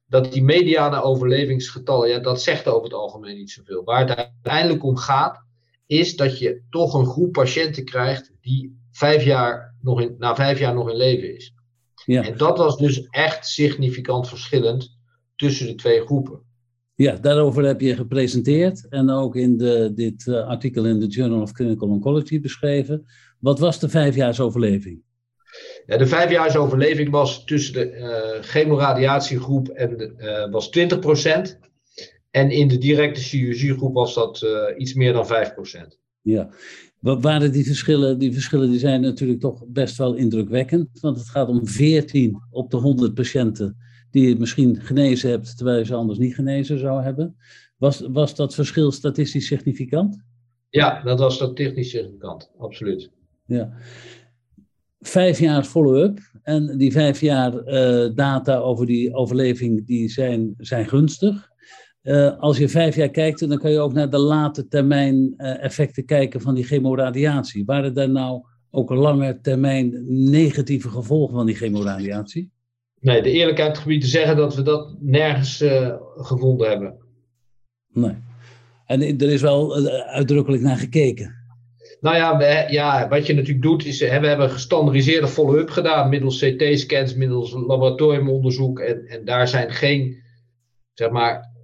dat 0.06 0.32
die 0.32 0.42
mediane 0.42 1.02
overlevingsgetallen, 1.02 2.08
ja, 2.08 2.18
dat 2.18 2.42
zegt 2.42 2.66
over 2.66 2.82
het 2.82 2.92
algemeen 2.92 3.36
niet 3.36 3.50
zoveel. 3.50 3.84
Waar 3.84 4.08
het 4.08 4.16
uiteindelijk 4.16 4.84
om 4.84 4.96
gaat, 4.96 5.46
is 5.88 6.16
dat 6.16 6.38
je 6.38 6.62
toch 6.70 6.94
een 6.94 7.06
groep 7.06 7.32
patiënten 7.32 7.84
krijgt 7.84 8.32
die 8.40 8.78
vijf 8.90 9.24
jaar 9.24 9.74
nog 9.80 10.00
in, 10.00 10.14
na 10.18 10.34
vijf 10.34 10.58
jaar 10.58 10.74
nog 10.74 10.90
in 10.90 10.96
leven 10.96 11.36
is. 11.36 11.54
Ja. 12.04 12.22
En 12.22 12.36
dat 12.36 12.58
was 12.58 12.76
dus 12.76 13.06
echt 13.10 13.46
significant 13.46 14.28
verschillend 14.28 14.96
tussen 15.36 15.66
de 15.66 15.74
twee 15.74 16.00
groepen. 16.00 16.40
Ja, 16.94 17.16
daarover 17.16 17.64
heb 17.64 17.80
je 17.80 17.96
gepresenteerd 17.96 18.88
en 18.88 19.10
ook 19.10 19.36
in 19.36 19.56
de, 19.56 19.92
dit 19.94 20.26
uh, 20.26 20.46
artikel 20.46 20.84
in 20.84 21.00
de 21.00 21.06
Journal 21.06 21.40
of 21.40 21.52
Clinical 21.52 21.88
Oncology 21.88 22.40
beschreven. 22.40 23.04
Wat 23.38 23.58
was 23.58 23.80
de 23.80 23.88
vijfjaarsoverleving? 23.88 25.02
Ja, 25.86 25.96
de 25.96 26.06
vijfjaarsoverleving 26.06 27.10
was 27.10 27.44
tussen 27.44 27.72
de 27.72 27.92
uh, 27.92 28.42
chemoradiatiegroep 28.42 29.68
en 29.68 30.14
uh, 30.18 30.50
was 30.50 30.70
20%. 30.78 31.67
En 32.38 32.50
in 32.50 32.68
de 32.68 32.78
directe 32.78 33.20
chirurgiegroep 33.20 33.94
was 33.94 34.14
dat 34.14 34.46
iets 34.76 34.94
meer 34.94 35.12
dan 35.12 35.26
5%. 35.26 35.28
Ja, 36.22 36.50
wat 37.00 37.22
waren 37.22 37.52
die 37.52 37.64
verschillen? 37.64 38.18
Die 38.18 38.32
verschillen 38.32 38.70
die 38.70 38.78
zijn 38.78 39.00
natuurlijk 39.00 39.40
toch 39.40 39.64
best 39.66 39.96
wel 39.96 40.14
indrukwekkend. 40.14 41.00
Want 41.00 41.18
het 41.18 41.28
gaat 41.28 41.48
om 41.48 41.66
14 41.66 42.42
op 42.50 42.70
de 42.70 42.76
100 42.76 43.14
patiënten 43.14 43.76
die 44.10 44.28
je 44.28 44.36
misschien 44.36 44.80
genezen 44.80 45.30
hebt, 45.30 45.56
terwijl 45.56 45.78
je 45.78 45.84
ze 45.84 45.94
anders 45.94 46.18
niet 46.18 46.34
genezen 46.34 46.78
zou 46.78 47.02
hebben. 47.02 47.36
Was, 47.76 48.00
was 48.00 48.34
dat 48.34 48.54
verschil 48.54 48.92
statistisch 48.92 49.46
significant? 49.46 50.22
Ja, 50.70 51.02
dat 51.02 51.18
was 51.18 51.34
statistisch 51.34 51.90
significant, 51.90 52.50
absoluut. 52.58 53.10
Ja. 53.46 53.72
Vijf 55.00 55.38
jaar 55.38 55.64
follow-up 55.64 56.18
en 56.42 56.78
die 56.78 56.92
vijf 56.92 57.20
jaar 57.20 57.54
uh, 57.54 58.14
data 58.14 58.56
over 58.56 58.86
die 58.86 59.14
overleving 59.14 59.86
die 59.86 60.08
zijn, 60.08 60.54
zijn 60.58 60.88
gunstig. 60.88 61.47
Uh, 62.08 62.38
als 62.38 62.58
je 62.58 62.68
vijf 62.68 62.96
jaar 62.96 63.08
kijkt, 63.08 63.48
dan 63.48 63.58
kan 63.58 63.70
je 63.70 63.80
ook 63.80 63.92
naar 63.92 64.10
de 64.10 64.18
late 64.18 64.68
termijn 64.68 65.34
uh, 65.36 65.62
effecten 65.64 66.04
kijken 66.04 66.40
van 66.40 66.54
die 66.54 66.64
chemoradiatie. 66.64 67.64
Waren 67.64 67.96
er 67.96 68.10
nou 68.10 68.42
ook 68.70 68.90
lange 68.90 69.40
termijn 69.40 70.04
negatieve 70.30 70.88
gevolgen 70.88 71.34
van 71.34 71.46
die 71.46 71.54
chemoradiatie? 71.54 72.50
Nee, 73.00 73.22
de 73.22 73.30
eerlijkheid 73.30 73.78
gebied 73.78 74.00
te 74.00 74.06
zeggen 74.06 74.36
dat 74.36 74.54
we 74.54 74.62
dat 74.62 74.96
nergens 75.00 75.62
uh, 75.62 75.94
gevonden 76.16 76.68
hebben. 76.68 76.96
Nee. 77.92 78.14
En 78.86 79.00
er 79.00 79.30
is 79.30 79.42
wel 79.42 79.76
uitdrukkelijk 80.06 80.62
naar 80.62 80.76
gekeken. 80.76 81.34
Nou 82.00 82.16
ja, 82.16 82.36
we, 82.36 82.66
ja, 82.72 83.08
wat 83.08 83.26
je 83.26 83.34
natuurlijk 83.34 83.62
doet 83.62 83.84
is, 83.84 84.00
we 84.00 84.06
hebben 84.06 84.50
gestandardiseerde 84.50 85.28
follow-up 85.28 85.70
gedaan 85.70 86.08
middels 86.08 86.38
CT-scans, 86.38 87.14
middels 87.14 87.52
laboratoriumonderzoek. 87.52 88.80
En, 88.80 89.06
en 89.06 89.24
daar 89.24 89.48
zijn 89.48 89.70
geen, 89.70 90.22
zeg 90.92 91.10
maar, 91.10 91.56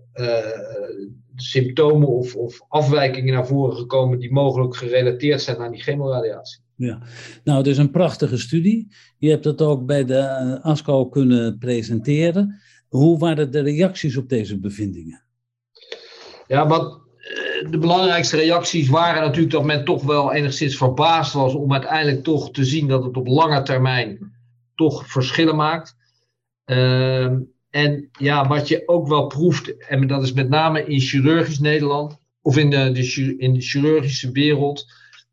symptomen 1.37 2.09
of, 2.09 2.37
of 2.37 2.61
afwijkingen 2.69 3.35
naar 3.35 3.47
voren 3.47 3.77
gekomen 3.77 4.19
die 4.19 4.33
mogelijk 4.33 4.77
gerelateerd 4.77 5.43
zijn 5.43 5.57
aan 5.57 5.71
die 5.71 5.83
chemoradiatie. 5.83 6.63
Ja, 6.77 7.03
nou, 7.45 7.59
het 7.59 7.67
is 7.67 7.79
een 7.79 7.91
prachtige 7.91 8.39
studie. 8.39 8.89
Je 9.19 9.31
hebt 9.31 9.45
het 9.45 9.63
ook 9.63 9.87
bij 9.87 10.05
de 10.05 10.15
uh, 10.15 10.65
ASCO 10.65 11.09
kunnen 11.09 11.59
presenteren. 11.59 12.61
Hoe 12.89 13.19
waren 13.19 13.51
de 13.51 13.61
reacties 13.61 14.17
op 14.17 14.29
deze 14.29 14.59
bevindingen? 14.59 15.23
Ja, 16.47 16.67
wat 16.67 17.05
de 17.71 17.79
belangrijkste 17.79 18.37
reacties 18.37 18.89
waren 18.89 19.23
natuurlijk 19.23 19.53
dat 19.53 19.65
men 19.65 19.85
toch 19.85 20.03
wel 20.03 20.33
enigszins 20.33 20.77
verbaasd 20.77 21.33
was 21.33 21.55
om 21.55 21.73
uiteindelijk 21.73 22.25
toch 22.25 22.51
te 22.51 22.65
zien 22.65 22.89
dat 22.89 23.05
het 23.05 23.17
op 23.17 23.27
lange 23.27 23.63
termijn 23.63 24.33
toch 24.75 25.07
verschillen 25.07 25.57
maakt. 25.57 25.97
Uh, 26.67 27.33
en 27.75 28.09
ja, 28.19 28.49
wat 28.49 28.69
je 28.69 28.89
ook 28.89 29.09
wel 29.09 29.27
proeft, 29.27 29.87
en 29.87 30.07
dat 30.07 30.23
is 30.23 30.33
met 30.33 30.49
name 30.49 30.85
in 30.85 31.01
chirurgisch 31.01 31.59
Nederland, 31.59 32.19
of 32.43 32.57
in 32.57 32.71
de, 32.71 32.93
de 32.93 33.37
in 33.37 33.61
chirurgische 33.61 34.31
wereld, 34.31 34.87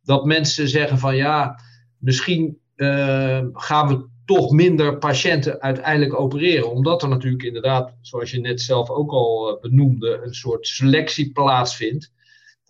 dat 0.03 0.25
mensen 0.25 0.67
zeggen 0.67 0.97
van 0.97 1.15
ja, 1.15 1.59
misschien 1.97 2.57
uh, 2.75 3.39
gaan 3.53 3.87
we 3.87 4.07
toch 4.25 4.51
minder 4.51 4.97
patiënten 4.97 5.61
uiteindelijk 5.61 6.19
opereren. 6.19 6.71
Omdat 6.71 7.03
er 7.03 7.09
natuurlijk 7.09 7.43
inderdaad, 7.43 7.93
zoals 8.01 8.31
je 8.31 8.39
net 8.39 8.61
zelf 8.61 8.89
ook 8.89 9.11
al 9.11 9.49
eh, 9.49 9.61
benoemde, 9.61 10.21
een 10.23 10.33
soort 10.33 10.67
selectie 10.67 11.31
plaatsvindt. 11.31 12.11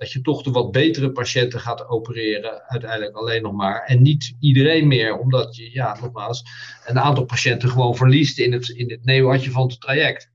Dat 0.02 0.12
je 0.12 0.22
toch 0.22 0.44
de 0.44 0.52
wat 0.52 0.72
betere 0.72 1.12
patiënten 1.12 1.60
gaat 1.60 1.88
opereren, 1.88 2.64
uiteindelijk 2.68 3.16
alleen 3.16 3.42
nog 3.42 3.54
maar. 3.54 3.84
En 3.86 4.02
niet 4.02 4.36
iedereen 4.40 4.88
meer, 4.88 5.18
omdat 5.18 5.56
je, 5.56 5.72
ja, 5.74 5.98
nogmaals, 6.02 6.44
een 6.86 7.00
aantal 7.00 7.26
patiënten 7.26 7.70
gewoon 7.70 7.96
verliest 7.96 8.40
in 8.40 8.54
het, 8.54 8.70
in 8.70 8.92
het 8.92 9.06
neoadjuvante 9.06 9.78
traject. 9.78 10.32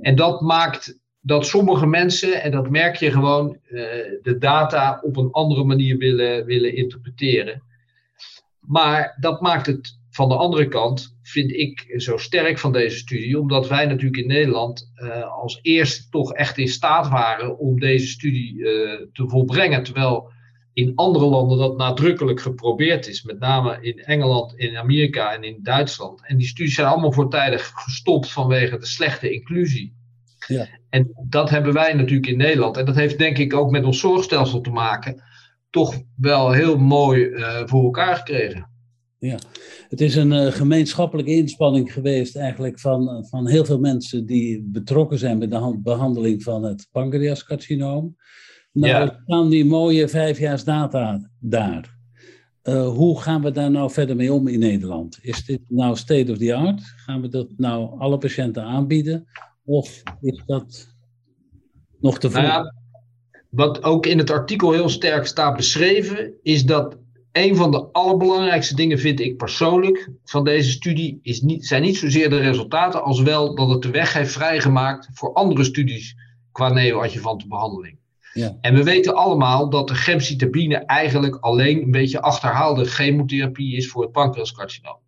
En 0.00 0.16
dat 0.16 0.40
maakt 0.40 0.98
dat 1.20 1.46
sommige 1.46 1.86
mensen, 1.86 2.42
en 2.42 2.50
dat 2.50 2.70
merk 2.70 2.96
je 2.96 3.10
gewoon, 3.10 3.58
uh, 3.64 3.80
de 4.22 4.36
data 4.38 5.00
op 5.02 5.16
een 5.16 5.30
andere 5.30 5.64
manier 5.64 5.96
willen, 5.96 6.44
willen 6.44 6.76
interpreteren. 6.76 7.62
Maar 8.60 9.16
dat 9.20 9.40
maakt 9.40 9.66
het 9.66 9.98
van 10.14 10.28
de 10.28 10.36
andere 10.36 10.68
kant, 10.68 11.16
vind 11.22 11.52
ik 11.52 11.94
zo 11.96 12.16
sterk 12.16 12.58
van 12.58 12.72
deze 12.72 12.96
studie, 12.96 13.40
omdat 13.40 13.68
wij 13.68 13.86
natuurlijk 13.86 14.16
in 14.16 14.26
Nederland 14.26 14.92
uh, 14.96 15.32
als 15.40 15.58
eerste 15.62 16.08
toch 16.10 16.32
echt 16.32 16.58
in 16.58 16.68
staat 16.68 17.08
waren 17.08 17.58
om 17.58 17.80
deze 17.80 18.06
studie 18.06 18.54
uh, 18.54 18.66
te 19.12 19.28
volbrengen. 19.28 19.82
Terwijl 19.82 20.32
in 20.72 20.92
andere 20.94 21.24
landen 21.24 21.58
dat 21.58 21.76
nadrukkelijk 21.76 22.40
geprobeerd 22.40 23.06
is, 23.06 23.22
met 23.22 23.38
name 23.38 23.78
in 23.80 23.98
Engeland, 23.98 24.54
in 24.56 24.76
Amerika 24.76 25.34
en 25.34 25.42
in 25.42 25.58
Duitsland. 25.62 26.26
En 26.26 26.36
die 26.36 26.46
studies 26.46 26.74
zijn 26.74 26.86
allemaal 26.86 27.12
voortijdig 27.12 27.72
gestopt 27.74 28.32
vanwege 28.32 28.78
de 28.78 28.86
slechte 28.86 29.32
inclusie. 29.32 29.94
Ja. 30.46 30.68
En 30.90 31.12
dat 31.28 31.50
hebben 31.50 31.72
wij 31.72 31.92
natuurlijk 31.92 32.26
in 32.26 32.36
Nederland. 32.36 32.76
En 32.76 32.84
dat 32.84 32.96
heeft 32.96 33.18
denk 33.18 33.38
ik 33.38 33.54
ook 33.54 33.70
met 33.70 33.84
ons 33.84 34.00
zorgstelsel 34.00 34.60
te 34.60 34.70
maken. 34.70 35.22
Toch 35.70 35.94
wel 36.16 36.52
heel 36.52 36.76
mooi 36.76 37.24
uh, 37.24 37.62
voor 37.64 37.84
elkaar 37.84 38.16
gekregen. 38.16 38.72
Ja, 39.24 39.38
het 39.88 40.00
is 40.00 40.16
een 40.16 40.32
uh, 40.32 40.46
gemeenschappelijke 40.46 41.30
inspanning 41.30 41.92
geweest 41.92 42.36
eigenlijk 42.36 42.80
van, 42.80 43.26
van 43.28 43.48
heel 43.48 43.64
veel 43.64 43.78
mensen 43.78 44.26
die 44.26 44.62
betrokken 44.62 45.18
zijn 45.18 45.38
bij 45.38 45.48
de 45.48 45.78
behandeling 45.82 46.42
van 46.42 46.62
het 46.62 46.88
pancreascarcinoom. 46.92 48.16
Nou, 48.72 48.92
ja. 48.92 49.20
staan 49.24 49.48
die 49.48 49.64
mooie 49.64 50.08
vijfjaars 50.08 50.64
data 50.64 51.30
daar. 51.38 51.96
Uh, 52.62 52.88
hoe 52.88 53.20
gaan 53.20 53.42
we 53.42 53.50
daar 53.50 53.70
nou 53.70 53.90
verder 53.90 54.16
mee 54.16 54.32
om 54.32 54.48
in 54.48 54.58
Nederland? 54.58 55.18
Is 55.22 55.44
dit 55.44 55.60
nou 55.68 55.96
state 55.96 56.32
of 56.32 56.38
the 56.38 56.54
art? 56.54 56.82
Gaan 56.82 57.20
we 57.20 57.28
dat 57.28 57.48
nou 57.56 58.00
alle 58.00 58.18
patiënten 58.18 58.62
aanbieden? 58.62 59.26
Of 59.64 60.02
is 60.20 60.42
dat 60.46 60.88
nog 62.00 62.18
te 62.18 62.30
vroeg? 62.30 62.42
Nou 62.42 62.64
ja, 62.64 62.74
wat 63.48 63.82
ook 63.82 64.06
in 64.06 64.18
het 64.18 64.30
artikel 64.30 64.72
heel 64.72 64.88
sterk 64.88 65.26
staat 65.26 65.56
beschreven, 65.56 66.34
is 66.42 66.64
dat 66.64 67.02
een 67.34 67.56
van 67.56 67.70
de 67.70 67.88
allerbelangrijkste 67.92 68.76
dingen 68.76 68.98
vind 68.98 69.20
ik 69.20 69.36
persoonlijk 69.36 70.10
van 70.24 70.44
deze 70.44 70.70
studie 70.70 71.18
is 71.22 71.40
niet, 71.40 71.66
zijn 71.66 71.82
niet 71.82 71.96
zozeer 71.96 72.30
de 72.30 72.38
resultaten, 72.38 73.02
als 73.02 73.20
wel 73.22 73.54
dat 73.54 73.68
het 73.68 73.82
de 73.82 73.90
weg 73.90 74.12
heeft 74.12 74.32
vrijgemaakt 74.32 75.08
voor 75.12 75.32
andere 75.32 75.64
studies 75.64 76.16
qua 76.52 76.72
neoadjuvante 76.72 77.48
behandeling. 77.48 77.98
Ja. 78.32 78.58
En 78.60 78.74
we 78.74 78.82
weten 78.82 79.14
allemaal 79.14 79.70
dat 79.70 79.88
de 79.88 79.94
gemcitabine 79.94 80.76
eigenlijk 80.76 81.36
alleen 81.36 81.82
een 81.82 81.90
beetje 81.90 82.20
achterhaalde 82.20 82.84
chemotherapie 82.84 83.76
is 83.76 83.88
voor 83.88 84.02
het 84.02 84.12
pancreascarcinoom. 84.12 84.98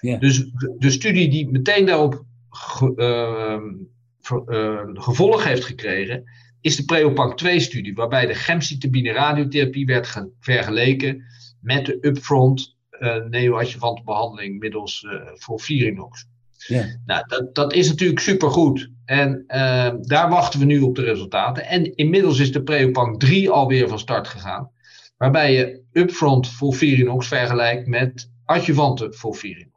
Ja. 0.00 0.16
Dus 0.16 0.50
de 0.78 0.90
studie 0.90 1.28
die 1.28 1.50
meteen 1.50 1.86
daarop 1.86 2.24
ge, 2.50 2.92
uh, 2.96 4.38
uh, 4.48 4.80
gevolg 4.92 5.44
heeft 5.44 5.64
gekregen, 5.64 6.24
is 6.60 6.76
de 6.76 6.84
Preopanc 6.84 7.42
2-studie, 7.44 7.94
waarbij 7.94 8.26
de 8.26 8.34
gemcitabine 8.34 9.12
radiotherapie 9.12 9.86
werd 9.86 10.26
vergeleken 10.40 11.24
met 11.60 11.86
de 11.86 11.98
upfront 12.00 12.76
uh, 13.00 13.24
neoadjuvante 13.24 14.02
behandeling 14.04 14.58
middels 14.58 15.02
uh, 15.02 15.20
Volfirinox. 15.34 16.26
Ja. 16.66 16.84
Nou, 17.04 17.24
dat, 17.26 17.54
dat 17.54 17.72
is 17.72 17.88
natuurlijk 17.88 18.20
supergoed. 18.20 18.90
En 19.04 19.44
uh, 19.48 19.92
daar 20.00 20.28
wachten 20.28 20.60
we 20.60 20.66
nu 20.66 20.80
op 20.80 20.94
de 20.94 21.02
resultaten. 21.02 21.66
En 21.66 21.96
inmiddels 21.96 22.38
is 22.38 22.52
de 22.52 22.62
Preopanc 22.62 23.20
3 23.20 23.50
alweer 23.50 23.88
van 23.88 23.98
start 23.98 24.28
gegaan. 24.28 24.70
Waarbij 25.16 25.52
je 25.52 25.82
upfront 25.92 26.48
Volfirinox 26.48 27.28
vergelijkt 27.28 27.86
met 27.86 28.30
adjuvante 28.44 29.12
Volfirinox. 29.12 29.74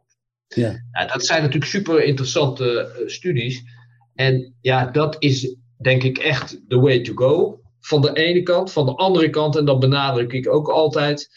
Ja. 0.48 0.84
Nou, 0.92 1.08
dat 1.08 1.26
zijn 1.26 1.42
natuurlijk 1.42 1.72
super 1.72 2.04
interessante 2.04 2.96
uh, 3.00 3.08
studies. 3.08 3.64
En 4.16 4.56
ja, 4.62 4.86
dat 4.86 5.16
is 5.20 5.56
denk 5.78 6.04
ik 6.04 6.18
echt 6.18 6.62
the 6.68 6.80
way 6.80 7.02
to 7.02 7.14
go. 7.14 7.62
Van 7.80 8.02
de 8.02 8.14
ene 8.14 8.44
kant. 8.44 8.72
Van 8.72 8.86
de 8.86 8.96
andere 8.96 9.30
kant, 9.30 9.56
en 9.56 9.66
dat 9.66 9.80
benadruk 9.80 10.32
ik 10.32 10.54
ook 10.54 10.70
altijd 10.70 11.30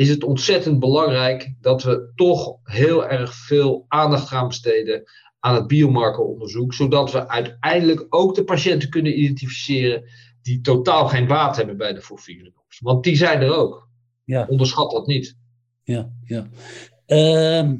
is 0.00 0.08
het 0.08 0.24
ontzettend 0.24 0.78
belangrijk 0.78 1.54
dat 1.60 1.82
we 1.82 2.12
toch 2.14 2.56
heel 2.62 3.08
erg 3.08 3.34
veel 3.34 3.84
aandacht 3.88 4.28
gaan 4.28 4.48
besteden 4.48 5.02
aan 5.38 5.54
het 5.54 5.66
biomarkeronderzoek, 5.66 6.74
zodat 6.74 7.12
we 7.12 7.28
uiteindelijk 7.28 8.06
ook 8.08 8.34
de 8.34 8.44
patiënten 8.44 8.88
kunnen 8.88 9.20
identificeren 9.20 10.04
die 10.42 10.60
totaal 10.60 11.08
geen 11.08 11.26
baat 11.26 11.56
hebben 11.56 11.76
bij 11.76 11.92
de 11.92 12.00
forfirinox. 12.00 12.80
Want 12.80 13.04
die 13.04 13.16
zijn 13.16 13.40
er 13.40 13.54
ook. 13.54 13.88
Ja. 14.24 14.46
Onderschat 14.48 14.90
dat 14.90 15.06
niet. 15.06 15.36
Ja, 15.82 16.10
ja. 16.24 16.46
Uh, 17.06 17.72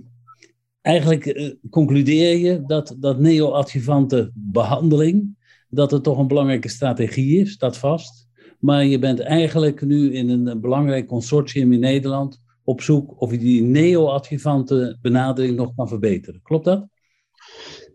eigenlijk 0.80 1.26
uh, 1.26 1.54
concludeer 1.70 2.36
je 2.36 2.62
dat, 2.66 2.96
dat 2.98 3.18
neoadjuvante 3.18 4.30
behandeling, 4.34 5.36
dat 5.68 5.90
het 5.90 6.02
toch 6.02 6.18
een 6.18 6.28
belangrijke 6.28 6.68
strategie 6.68 7.40
is, 7.40 7.52
staat 7.52 7.78
vast. 7.78 8.28
Maar 8.60 8.84
je 8.84 8.98
bent 8.98 9.20
eigenlijk 9.20 9.80
nu 9.80 10.14
in 10.14 10.28
een 10.28 10.60
belangrijk 10.60 11.06
consortium 11.06 11.72
in 11.72 11.80
Nederland 11.80 12.40
op 12.64 12.80
zoek 12.80 13.20
of 13.20 13.30
je 13.30 13.38
die 13.38 13.62
neoadjuvante 13.62 14.98
benadering 15.02 15.56
nog 15.56 15.74
kan 15.74 15.88
verbeteren. 15.88 16.42
Klopt 16.42 16.64
dat? 16.64 16.86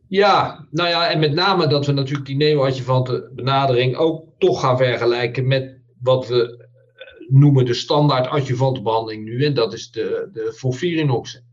Ja, 0.08 0.68
nou 0.72 0.90
ja, 0.90 1.10
en 1.10 1.20
met 1.20 1.34
name 1.34 1.68
dat 1.68 1.86
we 1.86 1.92
natuurlijk 1.92 2.26
die 2.26 2.36
neoadjuvante 2.36 3.32
benadering 3.34 3.96
ook 3.96 4.26
toch 4.38 4.60
gaan 4.60 4.78
vergelijken 4.78 5.48
met 5.48 5.82
wat 6.02 6.28
we 6.28 6.58
eh, 6.58 7.30
noemen 7.30 7.66
de 7.66 7.74
standaard 7.74 8.28
adjuvante 8.28 8.82
behandeling 8.82 9.24
nu. 9.24 9.46
En 9.46 9.54
dat 9.54 9.74
is 9.74 9.92
de, 9.92 10.30
de. 10.32 11.44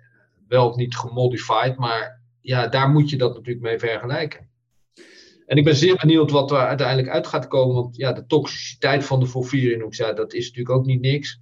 Wel 0.48 0.76
niet 0.76 0.96
gemodified, 0.96 1.76
maar 1.76 2.22
ja, 2.40 2.68
daar 2.68 2.88
moet 2.88 3.10
je 3.10 3.16
dat 3.16 3.34
natuurlijk 3.34 3.66
mee 3.66 3.78
vergelijken. 3.78 4.50
En 5.52 5.58
ik 5.58 5.64
ben 5.64 5.76
zeer 5.76 5.96
benieuwd 5.96 6.30
wat 6.30 6.50
er 6.50 6.56
uiteindelijk 6.56 7.08
uit 7.08 7.26
gaat 7.26 7.48
komen. 7.48 7.74
Want 7.74 7.96
ja, 7.96 8.12
de 8.12 8.26
toxiciteit 8.26 9.04
van 9.04 9.20
de 9.20 9.26
Volvirinox, 9.26 9.96
ja, 9.96 10.12
dat 10.12 10.32
is 10.32 10.46
natuurlijk 10.46 10.76
ook 10.76 10.86
niet 10.86 11.00
niks. 11.00 11.40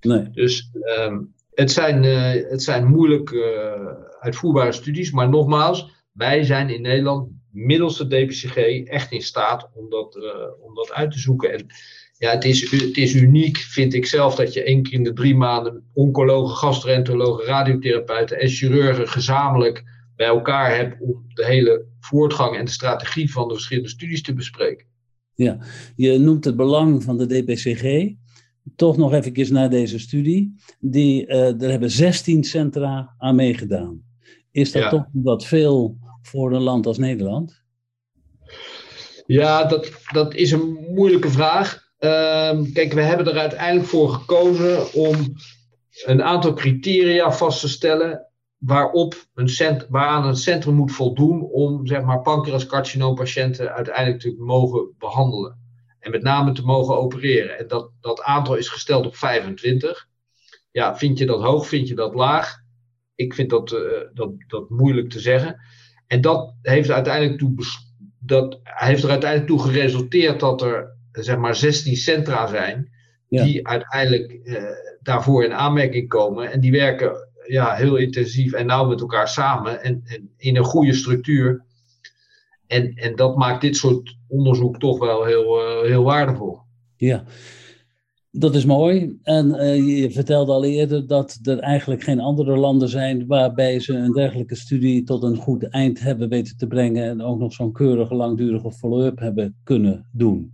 Nee. 0.00 0.30
Dus 0.30 0.70
um, 0.98 1.34
het, 1.54 1.70
zijn, 1.70 2.02
uh, 2.02 2.50
het 2.50 2.62
zijn 2.62 2.86
moeilijk 2.86 3.30
uh, 3.30 3.44
uitvoerbare 4.20 4.72
studies. 4.72 5.10
Maar 5.10 5.28
nogmaals, 5.28 5.90
wij 6.12 6.44
zijn 6.44 6.70
in 6.70 6.82
Nederland 6.82 7.28
middels 7.50 7.98
de 7.98 8.06
DPCG 8.06 8.56
echt 8.84 9.12
in 9.12 9.22
staat 9.22 9.70
om 9.74 9.90
dat, 9.90 10.16
uh, 10.16 10.24
om 10.60 10.74
dat 10.74 10.92
uit 10.92 11.10
te 11.10 11.18
zoeken. 11.18 11.52
En 11.52 11.66
ja, 12.18 12.30
het 12.30 12.44
is, 12.44 12.70
het 12.70 12.96
is 12.96 13.14
uniek, 13.14 13.56
vind 13.56 13.94
ik 13.94 14.06
zelf, 14.06 14.34
dat 14.34 14.52
je 14.52 14.62
één 14.62 14.82
keer 14.82 14.92
in 14.92 15.04
de 15.04 15.12
drie 15.12 15.36
maanden 15.36 15.84
oncologen, 15.92 16.56
gastroenterologen, 16.56 17.44
radiotherapeuten 17.44 18.40
en 18.40 18.48
chirurgen 18.48 19.08
gezamenlijk 19.08 19.82
bij 20.16 20.26
elkaar 20.26 20.76
hebt 20.76 21.00
om 21.00 21.24
de 21.34 21.44
hele 21.44 21.90
voortgang 22.04 22.56
en 22.56 22.64
de 22.64 22.70
strategie 22.70 23.32
van 23.32 23.48
de 23.48 23.54
verschillende 23.54 23.88
studies 23.88 24.22
te 24.22 24.34
bespreken. 24.34 24.86
Ja, 25.34 25.58
je 25.96 26.18
noemt 26.18 26.44
het 26.44 26.56
belang 26.56 27.02
van 27.02 27.18
de 27.18 27.26
DPCG. 27.26 28.14
Toch 28.76 28.96
nog 28.96 29.12
even 29.12 29.52
naar 29.52 29.70
deze 29.70 29.98
studie. 29.98 30.54
Die, 30.80 31.26
uh, 31.26 31.62
er 31.62 31.70
hebben 31.70 31.90
16 31.90 32.44
centra 32.44 33.14
aan 33.18 33.34
meegedaan. 33.34 34.02
Is 34.50 34.72
dat 34.72 34.82
ja. 34.82 34.88
toch 34.88 35.04
wat 35.12 35.46
veel 35.46 35.98
voor 36.22 36.52
een 36.52 36.62
land 36.62 36.86
als 36.86 36.98
Nederland? 36.98 37.62
Ja, 39.26 39.64
dat, 39.64 39.92
dat 40.12 40.34
is 40.34 40.50
een 40.50 40.86
moeilijke 40.94 41.30
vraag. 41.30 41.90
Uh, 41.98 42.60
kijk, 42.72 42.92
we 42.92 43.02
hebben 43.02 43.26
er 43.26 43.38
uiteindelijk 43.38 43.88
voor 43.88 44.08
gekozen 44.08 44.92
om 44.92 45.16
een 46.04 46.22
aantal 46.22 46.54
criteria 46.54 47.32
vast 47.32 47.60
te 47.60 47.68
stellen 47.68 48.31
waarop 48.64 49.14
een 49.34 49.48
cent, 49.48 49.86
waaraan 49.88 50.26
een 50.26 50.36
centrum 50.36 50.74
moet 50.74 50.92
voldoen 50.92 51.42
om 51.42 51.86
zeg 51.86 52.02
maar, 52.02 52.20
pancreascarcinoompatiënten 52.20 53.74
uiteindelijk 53.74 54.20
te 54.20 54.34
mogen 54.38 54.94
behandelen. 54.98 55.58
En 55.98 56.10
met 56.10 56.22
name 56.22 56.52
te 56.52 56.64
mogen 56.64 56.96
opereren. 56.96 57.58
En 57.58 57.68
dat, 57.68 57.90
dat 58.00 58.22
aantal 58.22 58.54
is 58.54 58.68
gesteld 58.68 59.06
op 59.06 59.16
25. 59.16 60.08
Ja, 60.70 60.96
vind 60.96 61.18
je 61.18 61.26
dat 61.26 61.42
hoog, 61.42 61.66
vind 61.66 61.88
je 61.88 61.94
dat 61.94 62.14
laag? 62.14 62.60
Ik 63.14 63.34
vind 63.34 63.50
dat, 63.50 63.72
uh, 63.72 63.80
dat, 64.12 64.30
dat 64.46 64.70
moeilijk 64.70 65.10
te 65.10 65.20
zeggen. 65.20 65.60
En 66.06 66.20
dat 66.20 66.54
heeft, 66.62 66.90
uiteindelijk 66.90 67.38
toe, 67.38 67.54
dat 68.18 68.60
heeft 68.62 69.02
er 69.02 69.10
uiteindelijk 69.10 69.50
toe 69.50 69.62
geresulteerd 69.62 70.40
dat 70.40 70.62
er 70.62 70.96
zeg 71.12 71.36
maar 71.36 71.54
16 71.54 71.96
centra 71.96 72.46
zijn. 72.46 72.90
Ja. 73.28 73.44
Die 73.44 73.68
uiteindelijk 73.68 74.40
uh, 74.44 74.62
daarvoor 75.00 75.44
in 75.44 75.52
aanmerking 75.52 76.08
komen. 76.08 76.52
En 76.52 76.60
die 76.60 76.72
werken 76.72 77.30
ja, 77.46 77.74
heel 77.74 77.96
intensief 77.96 78.52
en 78.52 78.66
nauw 78.66 78.88
met 78.88 79.00
elkaar 79.00 79.28
samen 79.28 79.82
en, 79.82 80.04
in 80.36 80.56
een 80.56 80.64
goede 80.64 80.92
structuur. 80.92 81.64
En, 82.66 82.94
en 82.94 83.16
dat 83.16 83.36
maakt 83.36 83.60
dit 83.60 83.76
soort 83.76 84.16
onderzoek 84.28 84.78
toch 84.78 84.98
wel 84.98 85.24
heel, 85.24 85.58
uh, 85.58 85.88
heel 85.88 86.02
waardevol. 86.02 86.58
Ja, 86.96 87.24
dat 88.30 88.54
is 88.54 88.64
mooi. 88.64 89.18
En 89.22 89.48
uh, 89.48 90.00
je 90.00 90.10
vertelde 90.10 90.52
al 90.52 90.64
eerder 90.64 91.06
dat 91.06 91.38
er 91.42 91.58
eigenlijk 91.58 92.02
geen 92.02 92.20
andere 92.20 92.56
landen 92.56 92.88
zijn 92.88 93.26
waarbij 93.26 93.80
ze 93.80 93.94
een 93.94 94.12
dergelijke 94.12 94.56
studie 94.56 95.02
tot 95.02 95.22
een 95.22 95.36
goed 95.36 95.68
eind 95.68 96.00
hebben 96.00 96.28
weten 96.28 96.56
te 96.56 96.66
brengen 96.66 97.04
en 97.04 97.22
ook 97.22 97.38
nog 97.38 97.52
zo'n 97.52 97.72
keurige 97.72 98.14
langdurige 98.14 98.72
follow-up 98.72 99.18
hebben 99.18 99.56
kunnen 99.64 100.08
doen. 100.12 100.52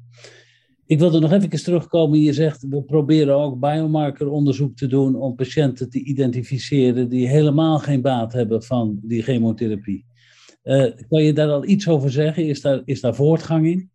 Ik 0.89 0.99
wilde 0.99 1.21
nog 1.21 1.33
even 1.33 1.63
terugkomen. 1.63 2.21
Je 2.21 2.33
zegt, 2.33 2.67
we 2.69 2.83
proberen 2.83 3.35
ook 3.35 3.61
biomarkeronderzoek 3.61 4.77
te 4.77 4.87
doen 4.87 5.15
om 5.15 5.35
patiënten 5.35 5.91
te 5.91 6.05
identificeren 6.05 7.09
die 7.09 7.29
helemaal 7.29 7.79
geen 7.79 8.03
baat 8.03 8.33
hebben 8.33 8.63
van 8.63 8.99
die 9.03 9.23
chemotherapie. 9.23 10.07
Uh, 10.65 10.85
kan 11.09 11.23
je 11.23 11.33
daar 11.33 11.49
al 11.49 11.65
iets 11.65 11.89
over 11.89 12.11
zeggen? 12.11 12.47
Is 12.47 12.61
daar, 12.61 12.81
is 12.85 13.01
daar 13.01 13.15
voortgang 13.15 13.67
in? 13.67 13.91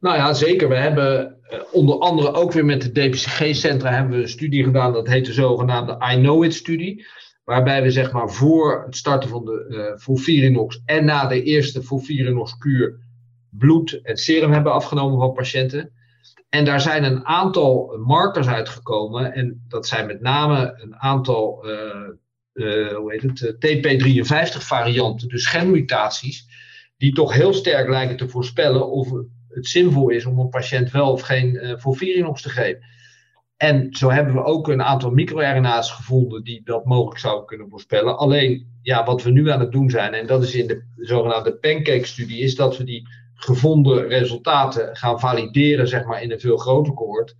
Nou 0.00 0.16
ja, 0.16 0.32
zeker. 0.32 0.68
We 0.68 0.76
hebben 0.76 1.38
uh, 1.52 1.58
onder 1.72 1.98
andere 1.98 2.32
ook 2.32 2.52
weer 2.52 2.64
met 2.64 2.82
de 2.82 2.92
DPCG-centra 2.92 3.92
hebben 3.92 4.16
we 4.16 4.22
een 4.22 4.28
studie 4.28 4.64
gedaan. 4.64 4.92
Dat 4.92 5.08
heet 5.08 5.26
de 5.26 5.32
zogenaamde 5.32 5.98
I 6.12 6.16
Know 6.16 6.44
It-studie. 6.44 7.06
Waarbij 7.44 7.82
we 7.82 7.90
zeg 7.90 8.12
maar 8.12 8.30
voor 8.30 8.82
het 8.84 8.96
starten 8.96 9.28
van 9.28 9.44
de 9.44 9.96
uh, 10.08 10.68
en 10.84 11.04
na 11.04 11.26
de 11.26 11.42
eerste 11.42 11.82
Fulvirinox-kuur 11.82 13.07
bloed 13.58 14.00
en 14.02 14.16
serum 14.16 14.52
hebben 14.52 14.72
afgenomen 14.72 15.18
van 15.18 15.32
patiënten. 15.32 15.92
En 16.48 16.64
daar 16.64 16.80
zijn 16.80 17.04
een 17.04 17.26
aantal 17.26 17.98
markers 18.04 18.46
uitgekomen. 18.46 19.32
En 19.32 19.64
dat 19.68 19.86
zijn 19.86 20.06
met 20.06 20.20
name 20.20 20.78
een 20.82 20.96
aantal 20.96 21.68
uh, 21.68 22.08
uh, 22.52 22.96
hoe 22.96 23.12
heet 23.12 23.22
het, 23.22 23.54
TP53 23.54 24.58
varianten, 24.58 25.28
dus 25.28 25.46
genmutaties, 25.46 26.46
die 26.96 27.12
toch 27.12 27.32
heel 27.32 27.52
sterk 27.52 27.88
lijken 27.88 28.16
te 28.16 28.28
voorspellen 28.28 28.90
of 28.90 29.10
het 29.48 29.66
zinvol 29.66 30.08
is 30.08 30.26
om 30.26 30.38
een 30.38 30.48
patiënt 30.48 30.90
wel 30.90 31.12
of 31.12 31.20
geen 31.20 31.54
uh, 31.54 31.72
Volvirinox 31.76 32.42
te 32.42 32.48
geven. 32.48 32.82
En 33.56 33.86
zo 33.90 34.10
hebben 34.10 34.34
we 34.34 34.44
ook 34.44 34.68
een 34.68 34.82
aantal 34.82 35.10
microRNA's 35.10 35.90
gevonden 35.90 36.44
die 36.44 36.60
dat 36.64 36.84
mogelijk 36.84 37.20
zouden 37.20 37.46
kunnen 37.46 37.68
voorspellen. 37.68 38.18
Alleen, 38.18 38.78
ja, 38.82 39.04
wat 39.04 39.22
we 39.22 39.30
nu 39.30 39.50
aan 39.50 39.60
het 39.60 39.72
doen 39.72 39.90
zijn, 39.90 40.14
en 40.14 40.26
dat 40.26 40.42
is 40.42 40.54
in 40.54 40.66
de 40.66 40.84
zogenaamde 40.96 41.54
pancake-studie, 41.54 42.40
is 42.40 42.54
dat 42.54 42.76
we 42.76 42.84
die 42.84 43.08
gevonden 43.40 44.08
resultaten 44.08 44.96
gaan 44.96 45.20
valideren, 45.20 45.88
zeg 45.88 46.04
maar, 46.04 46.22
in 46.22 46.32
een 46.32 46.40
veel 46.40 46.56
groter 46.56 46.94
cohort. 46.94 47.36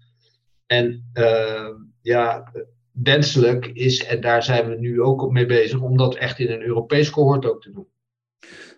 En 0.67 1.11
uh, 1.15 1.69
ja, 2.03 2.53
wenselijk 2.93 3.67
is, 3.67 4.05
en 4.05 4.21
daar 4.21 4.43
zijn 4.43 4.69
we 4.69 4.75
nu 4.75 5.03
ook 5.03 5.31
mee 5.31 5.47
bezig, 5.47 5.81
om 5.81 5.97
dat 5.97 6.15
echt 6.15 6.39
in 6.39 6.51
een 6.51 6.63
Europees 6.63 7.11
cohort 7.11 7.47
ook 7.47 7.63
te 7.63 7.71
doen. 7.71 7.87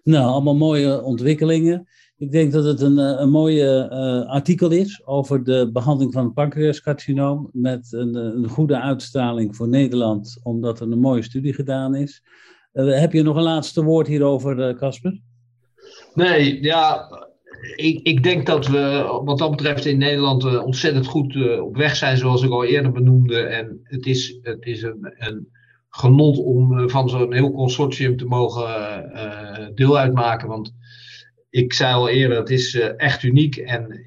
Nou, 0.02 0.26
allemaal 0.26 0.56
mooie 0.56 1.02
ontwikkelingen. 1.02 1.88
Ik 2.16 2.32
denk 2.32 2.52
dat 2.52 2.64
het 2.64 2.80
een, 2.80 2.98
een 2.98 3.30
mooie 3.30 3.88
uh, 3.92 4.30
artikel 4.30 4.70
is 4.70 5.06
over 5.06 5.44
de 5.44 5.70
behandeling 5.72 6.12
van 6.12 6.24
het 6.24 6.34
pancreascarcinoom. 6.34 7.48
Met 7.52 7.92
een, 7.92 8.14
een, 8.14 8.48
goede 8.48 8.80
uitstraling 8.80 9.56
voor 9.56 9.68
Nederland, 9.68 10.40
omdat 10.42 10.80
er 10.80 10.92
een 10.92 11.00
mooie 11.00 11.22
studie 11.22 11.54
gedaan 11.54 11.94
is. 11.94 12.22
Heb 12.72 13.12
je 13.12 13.22
nog 13.22 13.36
een 13.36 13.42
laatste 13.42 13.82
woord 13.82 14.06
hierover, 14.06 14.74
Casper? 14.74 15.20
Nee, 16.14 16.62
ja, 16.62 17.08
ik, 17.76 18.00
ik, 18.02 18.22
denk 18.22 18.46
dat 18.46 18.66
we 18.66 19.20
wat 19.24 19.38
dat 19.38 19.50
betreft 19.50 19.84
in 19.84 19.98
Nederland 19.98 20.44
uh, 20.44 20.64
ontzettend 20.64 21.06
goed 21.06 21.34
uh, 21.34 21.62
op 21.62 21.76
weg 21.76 21.96
zijn, 21.96 22.16
zoals 22.16 22.42
ik 22.42 22.50
al 22.50 22.64
eerder 22.64 22.92
benoemde. 22.92 23.40
En 23.40 23.80
het 23.82 24.06
is, 24.06 24.38
het 24.42 24.66
is 24.66 24.82
een, 24.82 25.14
een 25.18 25.48
genot 25.88 26.38
om 26.38 26.78
uh, 26.78 26.88
van 26.88 27.08
zo'n 27.08 27.32
heel 27.32 27.52
consortium 27.52 28.16
te 28.16 28.24
mogen 28.24 29.74
deel 29.74 29.98
uitmaken. 29.98 30.48
Want 30.48 30.74
ik 31.50 31.72
zei 31.72 31.94
al 31.94 32.08
eerder, 32.08 32.38
het 32.38 32.50
is 32.50 32.80
echt 32.96 33.22
uniek 33.22 33.56
en 33.56 34.06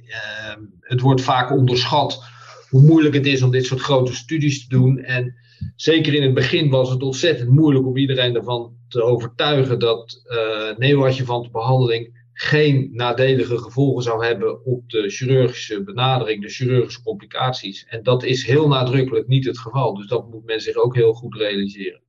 het 0.79 1.01
wordt 1.01 1.21
vaak 1.21 1.51
onderschat 1.51 2.23
hoe 2.69 2.81
moeilijk 2.81 3.15
het 3.15 3.25
is 3.25 3.41
om 3.41 3.51
dit 3.51 3.65
soort 3.65 3.81
grote 3.81 4.15
studies 4.15 4.67
te 4.67 4.75
doen. 4.75 4.97
En 4.99 5.35
zeker 5.75 6.13
in 6.13 6.23
het 6.23 6.33
begin 6.33 6.69
was 6.69 6.89
het 6.89 7.03
ontzettend 7.03 7.49
moeilijk 7.49 7.85
om 7.85 7.97
iedereen 7.97 8.35
ervan 8.35 8.73
te 8.87 9.03
overtuigen 9.03 9.79
dat 9.79 10.21
uh, 10.25 10.77
neoadjuvante 10.77 11.49
behandeling 11.49 12.21
geen 12.33 12.89
nadelige 12.91 13.57
gevolgen 13.57 14.03
zou 14.03 14.25
hebben 14.25 14.65
op 14.65 14.89
de 14.89 15.09
chirurgische 15.09 15.83
benadering, 15.83 16.41
de 16.41 16.49
chirurgische 16.49 17.03
complicaties. 17.03 17.85
En 17.89 18.03
dat 18.03 18.23
is 18.23 18.45
heel 18.45 18.67
nadrukkelijk 18.67 19.27
niet 19.27 19.45
het 19.45 19.59
geval. 19.59 19.95
Dus 19.95 20.07
dat 20.07 20.29
moet 20.29 20.45
men 20.45 20.59
zich 20.59 20.75
ook 20.75 20.95
heel 20.95 21.13
goed 21.13 21.35
realiseren. 21.35 22.01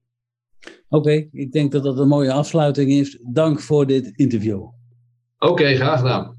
Oké, 0.64 0.72
okay, 0.88 1.28
ik 1.32 1.52
denk 1.52 1.72
dat 1.72 1.82
dat 1.82 1.98
een 1.98 2.08
mooie 2.08 2.32
afsluiting 2.32 2.90
is. 2.90 3.18
Dank 3.32 3.60
voor 3.60 3.86
dit 3.86 4.12
interview. 4.16 4.62
Oké, 5.38 5.52
okay, 5.52 5.76
graag 5.76 6.00
gedaan. 6.00 6.36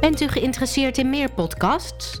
Bent 0.00 0.20
u 0.20 0.28
geïnteresseerd 0.28 0.98
in 0.98 1.10
meer 1.10 1.32
podcasts? 1.32 2.20